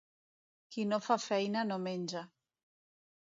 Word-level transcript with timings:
Qui 0.75 0.85
no 0.93 0.99
fa 1.07 1.17
feina, 1.27 1.63
no 1.73 1.77
menja. 1.83 2.23